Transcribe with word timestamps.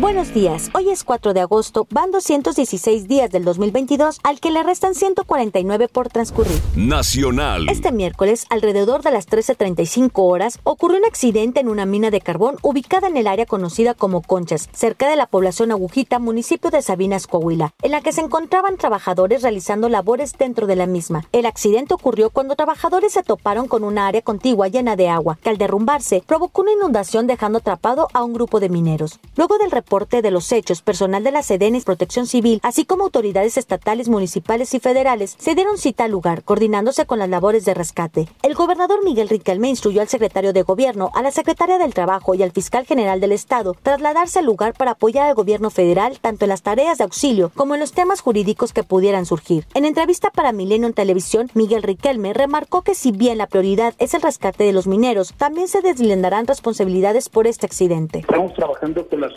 Buenos 0.00 0.32
días, 0.32 0.70
hoy 0.72 0.88
es 0.88 1.04
4 1.04 1.34
de 1.34 1.40
agosto, 1.40 1.86
van 1.90 2.10
216 2.10 3.06
días 3.06 3.30
del 3.30 3.44
2022 3.44 4.20
al 4.22 4.40
que 4.40 4.50
le 4.50 4.62
restan 4.62 4.94
149 4.94 5.88
por 5.88 6.08
transcurrir. 6.08 6.58
Nacional. 6.74 7.68
Este 7.68 7.92
miércoles, 7.92 8.46
alrededor 8.48 9.02
de 9.02 9.10
las 9.10 9.28
13.35 9.28 10.12
horas, 10.14 10.58
ocurrió 10.64 10.96
un 10.96 11.04
accidente 11.04 11.60
en 11.60 11.68
una 11.68 11.84
mina 11.84 12.10
de 12.10 12.22
carbón 12.22 12.56
ubicada 12.62 13.08
en 13.08 13.18
el 13.18 13.26
área 13.26 13.44
conocida 13.44 13.92
como 13.92 14.22
Conchas, 14.22 14.70
cerca 14.72 15.06
de 15.06 15.16
la 15.16 15.26
población 15.26 15.70
Agujita, 15.70 16.18
municipio 16.18 16.70
de 16.70 16.80
Sabinas, 16.80 17.26
Coahuila, 17.26 17.74
en 17.82 17.90
la 17.90 18.00
que 18.00 18.12
se 18.12 18.22
encontraban 18.22 18.78
trabajadores 18.78 19.42
realizando 19.42 19.90
labores 19.90 20.32
dentro 20.38 20.66
de 20.66 20.76
la 20.76 20.86
misma. 20.86 21.26
El 21.32 21.44
accidente 21.44 21.92
ocurrió 21.92 22.30
cuando 22.30 22.56
trabajadores 22.56 23.12
se 23.12 23.22
toparon 23.22 23.68
con 23.68 23.84
una 23.84 24.06
área 24.06 24.22
contigua 24.22 24.68
llena 24.68 24.96
de 24.96 25.10
agua, 25.10 25.38
que 25.42 25.50
al 25.50 25.58
derrumbarse 25.58 26.22
provocó 26.26 26.62
una 26.62 26.72
inundación 26.72 27.26
dejando 27.26 27.58
atrapado 27.58 28.08
a 28.14 28.24
un 28.24 28.32
grupo 28.32 28.60
de 28.60 28.70
mineros. 28.70 29.20
Luego 29.36 29.58
del 29.58 29.70
reporte 29.70 29.89
de 29.90 30.30
los 30.30 30.52
hechos, 30.52 30.82
personal 30.82 31.24
de 31.24 31.32
la 31.32 31.42
Sedenis 31.42 31.84
Protección 31.84 32.28
Civil, 32.28 32.60
así 32.62 32.84
como 32.84 33.02
autoridades 33.02 33.56
estatales, 33.56 34.08
municipales 34.08 34.72
y 34.72 34.78
federales, 34.78 35.34
se 35.36 35.56
dieron 35.56 35.78
cita 35.78 36.04
al 36.04 36.12
lugar, 36.12 36.44
coordinándose 36.44 37.06
con 37.06 37.18
las 37.18 37.28
labores 37.28 37.64
de 37.64 37.74
rescate. 37.74 38.28
El 38.44 38.54
gobernador 38.54 39.04
Miguel 39.04 39.28
Riquelme 39.28 39.68
instruyó 39.68 40.00
al 40.00 40.08
secretario 40.08 40.52
de 40.52 40.62
Gobierno, 40.62 41.10
a 41.12 41.22
la 41.22 41.32
secretaria 41.32 41.76
del 41.78 41.92
Trabajo 41.92 42.36
y 42.36 42.44
al 42.44 42.52
fiscal 42.52 42.86
general 42.86 43.20
del 43.20 43.32
Estado 43.32 43.74
trasladarse 43.82 44.38
al 44.38 44.46
lugar 44.46 44.74
para 44.74 44.92
apoyar 44.92 45.26
al 45.26 45.34
gobierno 45.34 45.70
federal 45.70 46.20
tanto 46.20 46.44
en 46.44 46.50
las 46.50 46.62
tareas 46.62 46.98
de 46.98 47.04
auxilio 47.04 47.50
como 47.56 47.74
en 47.74 47.80
los 47.80 47.92
temas 47.92 48.20
jurídicos 48.20 48.72
que 48.72 48.84
pudieran 48.84 49.26
surgir. 49.26 49.66
En 49.74 49.84
entrevista 49.84 50.30
para 50.30 50.52
Milenio 50.52 50.86
en 50.86 50.94
Televisión, 50.94 51.50
Miguel 51.54 51.82
Riquelme 51.82 52.32
remarcó 52.32 52.82
que 52.82 52.94
si 52.94 53.10
bien 53.10 53.38
la 53.38 53.48
prioridad 53.48 53.94
es 53.98 54.14
el 54.14 54.22
rescate 54.22 54.62
de 54.62 54.72
los 54.72 54.86
mineros, 54.86 55.34
también 55.36 55.66
se 55.66 55.82
deslindarán 55.82 56.46
responsabilidades 56.46 57.28
por 57.28 57.48
este 57.48 57.66
accidente. 57.66 58.20
Estamos 58.20 58.54
trabajando 58.54 59.06
con 59.08 59.22
las 59.22 59.32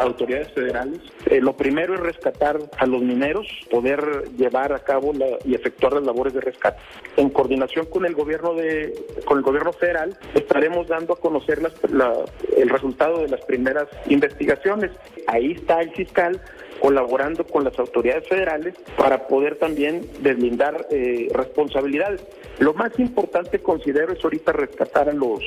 autoridades 0.00 0.52
federales. 0.52 1.00
Eh, 1.26 1.40
lo 1.40 1.56
primero 1.56 1.94
es 1.94 2.00
rescatar 2.00 2.58
a 2.78 2.86
los 2.86 3.02
mineros, 3.02 3.46
poder 3.70 4.00
llevar 4.36 4.72
a 4.72 4.80
cabo 4.80 5.12
la, 5.12 5.26
y 5.44 5.54
efectuar 5.54 5.94
las 5.94 6.04
labores 6.04 6.34
de 6.34 6.40
rescate. 6.40 6.80
En 7.16 7.30
coordinación 7.30 7.86
con 7.86 8.04
el 8.06 8.14
gobierno 8.14 8.54
de, 8.54 8.94
con 9.24 9.38
el 9.38 9.44
gobierno 9.44 9.72
federal, 9.72 10.16
estaremos 10.34 10.88
dando 10.88 11.14
a 11.14 11.20
conocer 11.20 11.62
las, 11.62 11.72
la, 11.90 12.14
el 12.56 12.68
resultado 12.68 13.22
de 13.22 13.28
las 13.28 13.40
primeras 13.42 13.88
investigaciones. 14.06 14.90
Ahí 15.26 15.52
está 15.52 15.80
el 15.80 15.90
fiscal 15.92 16.40
colaborando 16.80 17.44
con 17.44 17.62
las 17.62 17.78
autoridades 17.78 18.26
federales 18.26 18.74
para 18.96 19.26
poder 19.26 19.56
también 19.56 20.00
deslindar 20.20 20.86
eh, 20.90 21.28
responsabilidades. 21.34 22.24
Lo 22.58 22.72
más 22.72 22.98
importante 22.98 23.58
considero 23.58 24.14
es 24.14 24.24
ahorita 24.24 24.52
rescatar 24.52 25.10
a 25.10 25.12
los 25.12 25.40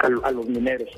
a, 0.00 0.26
a 0.26 0.30
los 0.30 0.46
mineros. 0.46 0.90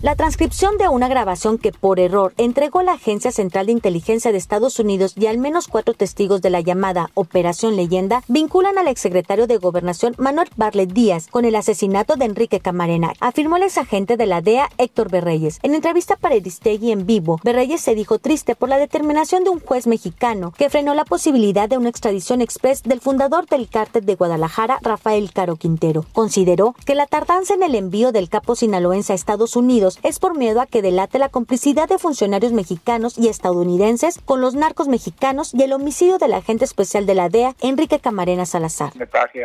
La 0.00 0.14
transcripción 0.14 0.78
de 0.78 0.88
una 0.88 1.08
grabación 1.08 1.58
que 1.58 1.72
por 1.72 1.98
error 1.98 2.32
entregó 2.36 2.82
la 2.82 2.92
Agencia 2.92 3.32
Central 3.32 3.66
de 3.66 3.72
Inteligencia 3.72 4.30
de 4.30 4.38
Estados 4.38 4.78
Unidos 4.78 5.12
y 5.16 5.26
al 5.26 5.38
menos 5.38 5.66
cuatro 5.66 5.92
testigos 5.92 6.40
de 6.40 6.50
la 6.50 6.60
llamada 6.60 7.10
Operación 7.14 7.74
Leyenda 7.74 8.22
vinculan 8.28 8.78
al 8.78 8.86
exsecretario 8.86 9.48
de 9.48 9.56
Gobernación 9.56 10.14
Manuel 10.16 10.50
Barlet 10.54 10.92
Díaz 10.92 11.26
con 11.26 11.44
el 11.44 11.56
asesinato 11.56 12.14
de 12.14 12.26
Enrique 12.26 12.60
Camarena, 12.60 13.12
afirmó 13.18 13.56
el 13.56 13.64
exagente 13.64 14.16
de 14.16 14.26
la 14.26 14.40
DEA 14.40 14.68
Héctor 14.78 15.10
Berreyes. 15.10 15.58
En 15.64 15.74
entrevista 15.74 16.14
para 16.14 16.36
Eristegui 16.36 16.92
en 16.92 17.04
vivo, 17.04 17.40
Berreyes 17.42 17.80
se 17.80 17.96
dijo 17.96 18.20
triste 18.20 18.54
por 18.54 18.68
la 18.68 18.78
determinación 18.78 19.42
de 19.42 19.50
un 19.50 19.58
juez 19.58 19.88
mexicano 19.88 20.54
que 20.56 20.70
frenó 20.70 20.94
la 20.94 21.06
posibilidad 21.06 21.68
de 21.68 21.76
una 21.76 21.88
extradición 21.88 22.40
express 22.40 22.84
del 22.84 23.00
fundador 23.00 23.46
del 23.46 23.68
cártel 23.68 24.06
de 24.06 24.14
Guadalajara, 24.14 24.78
Rafael 24.80 25.32
Caro 25.32 25.56
Quintero. 25.56 26.04
Consideró 26.12 26.76
que 26.86 26.94
la 26.94 27.06
tardanza 27.06 27.54
en 27.54 27.64
el 27.64 27.74
envío 27.74 28.12
del 28.12 28.28
capo 28.28 28.54
sinaloense 28.54 29.12
a 29.12 29.16
Estados 29.16 29.56
Unidos 29.56 29.87
es 30.02 30.18
por 30.18 30.36
miedo 30.36 30.60
a 30.60 30.66
que 30.66 30.82
delate 30.82 31.18
la 31.18 31.28
complicidad 31.28 31.88
de 31.88 31.98
funcionarios 31.98 32.52
mexicanos 32.52 33.16
y 33.18 33.28
estadounidenses 33.28 34.20
con 34.24 34.40
los 34.40 34.54
narcos 34.54 34.88
mexicanos 34.88 35.54
y 35.54 35.62
el 35.62 35.72
homicidio 35.72 36.18
del 36.18 36.34
agente 36.34 36.64
especial 36.64 37.06
de 37.06 37.14
la 37.14 37.28
DEA, 37.28 37.54
Enrique 37.60 37.98
Camarena 37.98 38.46
Salazar. 38.46 38.92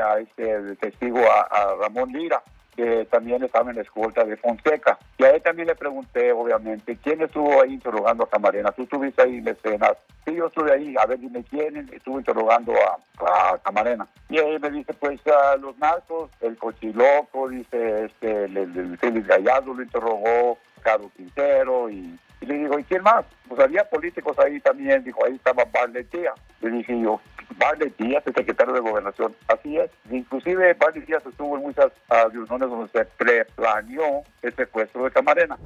A 0.03 0.19
este 0.19 0.75
testigo, 0.75 1.19
a 1.19 1.75
Ramón 1.79 2.11
Lira, 2.11 2.43
que 2.75 3.05
también 3.05 3.43
estaba 3.43 3.69
en 3.69 3.77
la 3.77 3.81
escolta 3.81 4.23
de 4.23 4.37
Fonseca. 4.37 4.97
Y 5.17 5.23
a 5.23 5.31
él 5.31 5.41
también 5.41 5.67
le 5.67 5.75
pregunté, 5.75 6.31
obviamente, 6.31 6.97
¿quién 7.03 7.21
estuvo 7.21 7.61
ahí 7.61 7.73
interrogando 7.73 8.23
a 8.23 8.29
Camarena? 8.29 8.71
¿Tú 8.71 8.83
estuviste 8.83 9.21
ahí 9.21 9.37
en 9.37 9.45
la 9.45 9.51
escena? 9.51 9.91
Sí, 10.25 10.35
yo 10.35 10.47
estuve 10.47 10.73
ahí. 10.73 10.95
A 11.01 11.05
ver, 11.05 11.19
dime 11.19 11.43
quién 11.49 11.89
estuvo 11.91 12.19
interrogando 12.19 12.73
a, 12.73 13.53
a 13.53 13.57
Camarena. 13.59 14.07
Y 14.29 14.37
él 14.37 14.59
me 14.59 14.71
dice, 14.71 14.93
pues, 14.93 15.19
a 15.27 15.57
los 15.57 15.77
narcos, 15.77 16.31
el 16.41 16.57
cochiloco, 16.57 17.49
dice, 17.49 18.05
este, 18.05 18.45
el, 18.45 18.57
el 18.57 18.97
Félix 18.97 19.27
Gallardo 19.27 19.73
lo 19.73 19.83
interrogó, 19.83 20.57
Carlos 20.81 21.11
Quintero 21.15 21.89
y 21.89 22.19
y 22.43 22.45
le 22.45 22.57
digo, 22.57 22.77
¿y 22.77 22.83
quién 22.83 23.01
más? 23.03 23.23
Pues 23.47 23.61
había 23.61 23.89
políticos 23.89 24.37
ahí 24.37 24.59
también, 24.59 25.01
dijo, 25.01 25.23
ahí 25.25 25.35
estaba 25.35 25.63
Barlet 25.63 26.11
Díaz. 26.11 26.35
Le 26.59 26.71
dije 26.71 26.99
yo, 26.99 27.21
Barlet 27.57 27.95
Díaz, 27.97 28.23
el 28.25 28.33
secretario 28.33 28.73
de 28.73 28.79
Gobernación. 28.79 29.35
Así 29.47 29.77
es. 29.77 29.89
Inclusive 30.11 30.73
Barlet 30.73 31.05
Díaz 31.05 31.25
estuvo 31.25 31.57
en 31.57 31.63
muchas 31.63 31.87
uh, 32.09 32.29
reuniones 32.29 32.69
donde 32.69 32.87
se 32.91 33.05
preplaneó 33.05 34.23
el 34.41 34.55
secuestro 34.55 35.03
de 35.03 35.11
Camarena. 35.11 35.57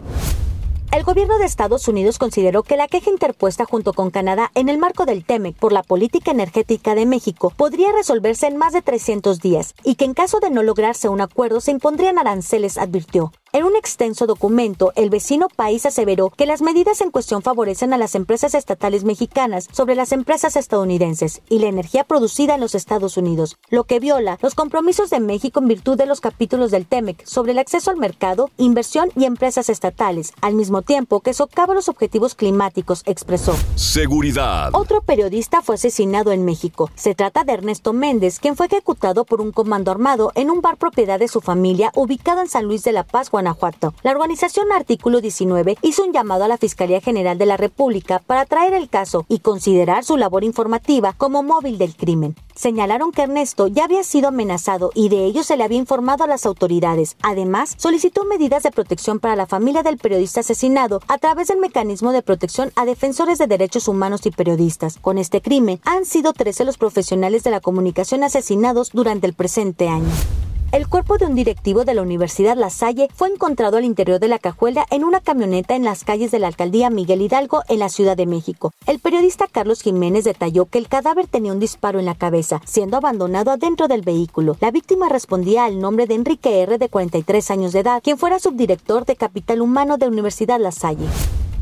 El 0.93 1.03
gobierno 1.03 1.37
de 1.37 1.45
Estados 1.45 1.87
Unidos 1.89 2.17
consideró 2.17 2.63
que 2.63 2.77
la 2.77 2.87
queja 2.87 3.09
interpuesta 3.09 3.65
junto 3.65 3.91
con 3.91 4.09
Canadá 4.09 4.51
en 4.55 4.69
el 4.69 4.77
marco 4.77 5.05
del 5.05 5.25
TEMEC 5.25 5.55
por 5.57 5.73
la 5.73 5.83
política 5.83 6.31
energética 6.31 6.95
de 6.95 7.05
México 7.05 7.51
podría 7.55 7.91
resolverse 7.91 8.47
en 8.47 8.57
más 8.57 8.71
de 8.71 8.81
300 8.81 9.39
días 9.39 9.75
y 9.83 9.95
que 9.95 10.05
en 10.05 10.13
caso 10.13 10.39
de 10.39 10.49
no 10.49 10.63
lograrse 10.63 11.09
un 11.09 11.19
acuerdo 11.19 11.59
se 11.59 11.71
impondrían 11.71 12.17
aranceles, 12.17 12.77
advirtió. 12.77 13.33
En 13.57 13.63
un 13.63 13.75
extenso 13.75 14.27
documento, 14.27 14.93
el 14.95 15.09
vecino 15.09 15.47
país 15.47 15.87
aseveró 15.87 16.29
que 16.29 16.45
las 16.45 16.61
medidas 16.61 17.01
en 17.01 17.09
cuestión 17.09 17.41
favorecen 17.41 17.91
a 17.91 17.97
las 17.97 18.13
empresas 18.13 18.53
estatales 18.53 19.03
mexicanas 19.03 19.67
sobre 19.71 19.95
las 19.95 20.11
empresas 20.11 20.55
estadounidenses 20.55 21.41
y 21.49 21.57
la 21.57 21.65
energía 21.65 22.03
producida 22.03 22.53
en 22.53 22.61
los 22.61 22.75
Estados 22.75 23.17
Unidos, 23.17 23.57
lo 23.71 23.85
que 23.85 23.99
viola 23.99 24.37
los 24.43 24.53
compromisos 24.53 25.09
de 25.09 25.19
México 25.21 25.59
en 25.59 25.69
virtud 25.69 25.97
de 25.97 26.05
los 26.05 26.21
capítulos 26.21 26.69
del 26.69 26.85
TEMEC 26.85 27.25
sobre 27.25 27.53
el 27.53 27.57
acceso 27.57 27.89
al 27.89 27.97
mercado, 27.97 28.51
inversión 28.57 29.09
y 29.15 29.25
empresas 29.25 29.69
estatales, 29.69 30.33
al 30.41 30.53
mismo 30.53 30.83
tiempo 30.83 31.21
que 31.21 31.33
socava 31.33 31.73
los 31.73 31.89
objetivos 31.89 32.35
climáticos, 32.35 33.01
expresó. 33.07 33.55
Seguridad. 33.73 34.69
Otro 34.73 35.01
periodista 35.01 35.63
fue 35.63 35.73
asesinado 35.73 36.31
en 36.31 36.45
México. 36.45 36.91
Se 36.93 37.15
trata 37.15 37.43
de 37.43 37.53
Ernesto 37.53 37.91
Méndez, 37.91 38.39
quien 38.39 38.55
fue 38.55 38.67
ejecutado 38.67 39.25
por 39.25 39.41
un 39.41 39.51
comando 39.51 39.89
armado 39.89 40.31
en 40.35 40.51
un 40.51 40.61
bar 40.61 40.77
propiedad 40.77 41.17
de 41.17 41.27
su 41.27 41.41
familia 41.41 41.91
ubicado 41.95 42.41
en 42.41 42.49
San 42.49 42.65
Luis 42.65 42.83
de 42.83 42.91
la 42.91 43.01
Paz, 43.01 43.31
Guanajuato. 43.31 43.46
La 44.03 44.11
organización 44.11 44.71
Artículo 44.71 45.21
19 45.21 45.77
hizo 45.81 46.03
un 46.03 46.11
llamado 46.11 46.43
a 46.43 46.47
la 46.47 46.57
Fiscalía 46.57 47.01
General 47.01 47.37
de 47.37 47.45
la 47.45 47.57
República 47.57 48.21
para 48.25 48.45
traer 48.45 48.73
el 48.73 48.89
caso 48.89 49.25
y 49.29 49.39
considerar 49.39 50.03
su 50.03 50.17
labor 50.17 50.43
informativa 50.43 51.13
como 51.13 51.43
móvil 51.43 51.77
del 51.77 51.95
crimen. 51.95 52.35
Señalaron 52.55 53.11
que 53.11 53.21
Ernesto 53.21 53.67
ya 53.67 53.85
había 53.85 54.03
sido 54.03 54.29
amenazado 54.29 54.91
y 54.95 55.09
de 55.09 55.25
ello 55.25 55.43
se 55.43 55.57
le 55.57 55.63
había 55.63 55.77
informado 55.77 56.23
a 56.23 56.27
las 56.27 56.45
autoridades. 56.45 57.15
Además, 57.21 57.75
solicitó 57.77 58.25
medidas 58.25 58.63
de 58.63 58.71
protección 58.71 59.19
para 59.19 59.35
la 59.35 59.45
familia 59.45 59.83
del 59.83 59.97
periodista 59.97 60.39
asesinado 60.39 61.01
a 61.07 61.19
través 61.19 61.49
del 61.49 61.59
mecanismo 61.59 62.11
de 62.11 62.23
protección 62.23 62.71
a 62.75 62.85
defensores 62.85 63.37
de 63.37 63.47
derechos 63.47 63.87
humanos 63.87 64.25
y 64.25 64.31
periodistas. 64.31 64.97
Con 64.99 65.19
este 65.19 65.41
crimen, 65.41 65.79
han 65.85 66.05
sido 66.05 66.33
13 66.33 66.65
los 66.65 66.77
profesionales 66.77 67.43
de 67.43 67.51
la 67.51 67.61
comunicación 67.61 68.23
asesinados 68.23 68.89
durante 68.91 69.27
el 69.27 69.33
presente 69.33 69.87
año. 69.87 70.11
El 70.73 70.89
cuerpo 70.89 71.17
de 71.17 71.25
un 71.25 71.33
directivo 71.33 71.85
de 71.85 71.93
la 71.93 72.01
Universidad 72.01 72.57
La 72.57 72.69
Salle 72.69 73.07
fue 73.15 73.29
encontrado 73.29 73.77
al 73.77 73.85
interior 73.85 74.19
de 74.19 74.27
la 74.27 74.37
cajuela 74.37 74.85
en 74.91 75.05
una 75.05 75.21
camioneta 75.21 75.77
en 75.77 75.85
las 75.85 76.03
calles 76.03 76.29
de 76.29 76.39
la 76.39 76.47
alcaldía 76.47 76.89
Miguel 76.89 77.21
Hidalgo 77.21 77.61
en 77.69 77.79
la 77.79 77.87
Ciudad 77.87 78.17
de 78.17 78.25
México. 78.25 78.73
El 78.85 78.99
periodista 78.99 79.47
Carlos 79.49 79.81
Jiménez 79.81 80.25
detalló 80.25 80.65
que 80.65 80.77
el 80.77 80.89
cadáver 80.89 81.27
tenía 81.27 81.53
un 81.53 81.61
disparo 81.61 81.99
en 81.99 82.05
la 82.05 82.15
cabeza, 82.15 82.61
siendo 82.65 82.97
abandonado 82.97 83.51
adentro 83.51 83.87
del 83.87 84.01
vehículo. 84.01 84.57
La 84.59 84.71
víctima 84.71 85.07
respondía 85.07 85.63
al 85.63 85.79
nombre 85.79 86.05
de 86.05 86.15
Enrique 86.15 86.61
R. 86.61 86.77
de 86.77 86.89
43 86.89 87.49
años 87.49 87.71
de 87.71 87.79
edad, 87.79 88.01
quien 88.03 88.17
fuera 88.17 88.37
subdirector 88.37 89.05
de 89.05 89.15
Capital 89.15 89.61
Humano 89.61 89.97
de 89.97 90.09
Universidad 90.09 90.59
La 90.59 90.73
Salle. 90.73 91.07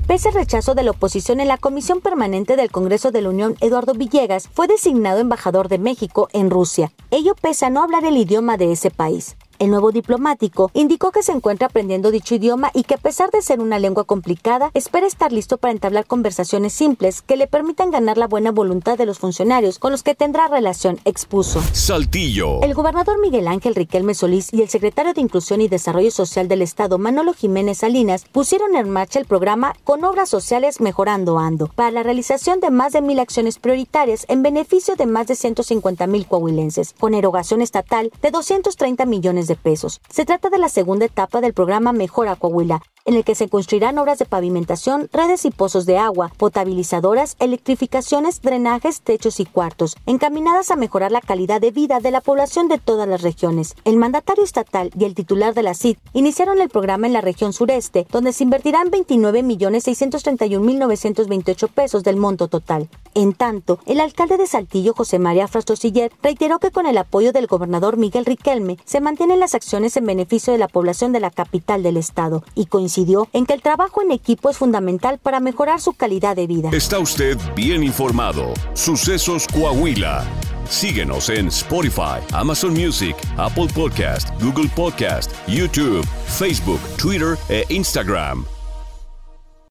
Pese 0.08 0.30
al 0.30 0.36
rechazo 0.36 0.76
de 0.76 0.84
la 0.84 0.92
oposición 0.92 1.40
en 1.40 1.48
la 1.48 1.58
Comisión 1.58 2.00
Permanente 2.00 2.56
del 2.56 2.70
Congreso 2.70 3.10
de 3.10 3.22
la 3.22 3.30
Unión, 3.30 3.56
Eduardo 3.60 3.96
Villegas 3.96 4.48
fue 4.54 4.68
designado 4.68 5.20
embajador 5.20 5.68
de 5.68 5.80
México 5.80 6.30
en 6.32 6.52
Rusia. 6.52 6.92
Ello 7.10 7.34
pese 7.34 7.66
a 7.66 7.72
no 7.72 7.82
hablar 7.82 8.06
el 8.06 8.16
idioma 8.16 8.56
de 8.56 8.72
ese 8.72 8.92
país. 8.92 9.36
El 9.58 9.70
nuevo 9.70 9.92
diplomático 9.92 10.70
indicó 10.74 11.12
que 11.12 11.24
se 11.24 11.32
encuentra 11.32 11.68
aprendiendo 11.68 12.12
dicho 12.12 12.36
idioma 12.36 12.72
y 12.74 12.84
que 12.84 12.96
a 12.96 12.98
pesar 12.98 13.32
de 13.32 13.42
ser 13.42 13.62
una 13.62 13.80
lengua 13.80 14.04
complicada, 14.04 14.70
espera 14.74 15.08
estar 15.08 15.32
listo 15.32 15.58
para 15.58 15.72
entablar 15.72 16.06
conversaciones 16.06 16.74
simples 16.74 17.22
que 17.22 17.38
le 17.38 17.48
permitan 17.48 17.90
ganar 17.90 18.18
la 18.18 18.28
buena 18.28 18.52
voluntad 18.52 18.98
de 18.98 19.06
los 19.06 19.20
funcionarios 19.20 19.80
con 19.80 19.92
los 19.92 20.04
que 20.04 20.14
tendrá 20.14 20.50
relación, 20.50 21.00
expuso. 21.06 21.62
Saltillo. 21.72 22.62
El 22.64 22.74
gobernador 22.74 23.20
Miguel 23.22 23.48
Ángel 23.48 23.76
Riquelme 23.76 24.14
Solís 24.14 24.54
y 24.54 24.62
el 24.62 24.70
secretario 24.70 25.14
de 25.14 25.22
Inclusión 25.22 25.62
y 25.62 25.70
Desarrollo 25.70 26.12
Social 26.12 26.50
del 26.50 26.62
Estado, 26.62 26.98
Manolo 26.98 27.34
Jiménez 27.34 27.78
Salinas, 27.78 28.26
pusieron 28.32 28.76
en 28.76 28.90
marcha 28.90 29.20
el 29.20 29.26
programa 29.26 29.74
Con 29.86 30.04
Obras 30.04 30.28
Sociales 30.28 30.82
Mejorando 30.82 31.40
Ando 31.40 31.68
para 31.68 31.92
la 31.92 32.04
realización 32.04 32.60
de 32.60 32.72
más 32.72 32.92
de 32.92 33.02
mil 33.02 33.20
acciones 33.20 33.60
prioritarias 33.60 34.26
en 34.28 34.44
beneficio 34.44 34.96
de 34.96 35.06
más 35.06 35.28
de 35.28 35.36
150 35.36 36.08
mil 36.08 36.28
coahuilenses, 36.28 36.94
con 37.00 37.14
erogación 37.14 37.62
estatal 37.62 38.12
de 38.22 38.32
230 38.32 39.06
millones 39.06 39.45
de 39.48 39.56
pesos. 39.56 40.02
Se 40.10 40.26
trata 40.26 40.50
de 40.50 40.58
la 40.58 40.70
segunda 40.70 41.06
etapa 41.06 41.42
del 41.42 41.54
programa 41.54 41.94
Mejora 41.94 42.36
Coahuila, 42.36 42.82
en 43.06 43.14
el 43.14 43.24
que 43.24 43.36
se 43.36 43.48
construirán 43.48 44.00
obras 44.00 44.18
de 44.18 44.26
pavimentación, 44.26 45.08
redes 45.14 45.46
y 45.46 45.52
pozos 45.52 45.86
de 45.86 46.00
agua, 46.00 46.32
potabilizadoras, 46.38 47.36
electrificaciones, 47.40 48.42
drenajes, 48.42 49.02
techos 49.02 49.40
y 49.40 49.46
cuartos, 49.46 49.96
encaminadas 50.08 50.72
a 50.72 50.76
mejorar 50.76 51.12
la 51.12 51.22
calidad 51.22 51.62
de 51.62 51.70
vida 51.70 52.00
de 52.00 52.10
la 52.10 52.22
población 52.22 52.68
de 52.68 52.80
todas 52.80 53.08
las 53.08 53.22
regiones. 53.22 53.76
El 53.86 53.98
mandatario 53.98 54.44
estatal 54.44 54.90
y 54.98 55.06
el 55.06 55.14
titular 55.14 55.54
de 55.54 55.62
la 55.62 55.76
CID 55.76 55.98
iniciaron 56.14 56.60
el 56.60 56.70
programa 56.70 57.06
en 57.06 57.14
la 57.14 57.22
región 57.22 57.54
sureste, 57.54 58.08
donde 58.12 58.34
se 58.34 58.44
invertirán 58.44 58.90
29.631.928 58.90 61.70
pesos 61.70 62.04
del 62.04 62.18
monto 62.18 62.48
total. 62.48 62.90
En 63.14 63.34
tanto, 63.34 63.78
el 63.86 64.00
alcalde 64.02 64.38
de 64.38 64.48
Saltillo, 64.48 64.94
José 64.94 65.20
María 65.20 65.48
Frastosiller, 65.48 66.12
reiteró 66.24 66.58
que 66.60 66.72
con 66.72 66.88
el 66.88 66.98
apoyo 66.98 67.32
del 67.32 67.48
gobernador 67.48 67.96
Miguel 67.98 68.26
Riquelme 68.26 68.78
se 68.84 69.00
mantienen 69.00 69.40
las 69.40 69.56
acciones 69.56 69.96
en 69.96 70.06
beneficio 70.06 70.52
de 70.52 70.60
la 70.60 70.68
población 70.68 71.12
de 71.12 71.20
la 71.20 71.30
capital 71.30 71.84
del 71.84 71.98
estado 71.98 72.44
y 72.56 72.66
en 73.34 73.46
que 73.46 73.54
el 73.54 73.62
trabajo 73.62 74.02
en 74.02 74.12
equipo 74.12 74.50
es 74.50 74.58
fundamental 74.58 75.20
para 75.20 75.40
mejorar 75.40 75.82
su 75.82 75.94
calidad 75.94 76.36
de 76.36 76.48
vida. 76.48 76.70
Está 76.72 77.00
usted 77.00 77.38
bien 77.56 77.84
informado. 77.84 78.54
Sucesos 78.74 79.48
Coahuila. 79.48 80.24
Síguenos 80.70 81.30
en 81.30 81.48
Spotify, 81.48 82.20
Amazon 82.34 82.74
Music, 82.74 83.16
Apple 83.38 83.68
Podcast, 83.74 84.30
Google 84.42 84.70
Podcast, 84.76 85.32
YouTube, 85.48 86.06
Facebook, 86.28 86.80
Twitter 86.98 87.38
e 87.50 87.66
Instagram. 87.70 88.46